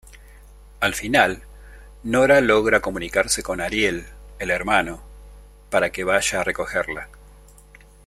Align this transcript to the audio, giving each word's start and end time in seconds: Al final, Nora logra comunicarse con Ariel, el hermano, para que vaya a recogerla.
Al 0.79 0.95
final, 0.95 1.43
Nora 2.01 2.41
logra 2.41 2.79
comunicarse 2.81 3.43
con 3.43 3.61
Ariel, 3.61 4.07
el 4.39 4.49
hermano, 4.49 5.03
para 5.69 5.91
que 5.91 6.03
vaya 6.03 6.41
a 6.41 6.43
recogerla. 6.43 7.07